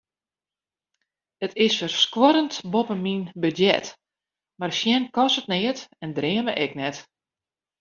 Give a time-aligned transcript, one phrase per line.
[1.45, 3.85] It is ferskuorrend boppe myn budzjet,
[4.59, 6.97] mar sjen kostet neat en dreame ek net.